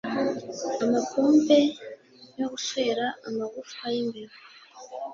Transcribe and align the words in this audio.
amapompe 0.83 1.57
yo 2.39 2.47
guswera 2.53 3.05
amagufwa 3.27 3.83
yimbeba 3.93 4.37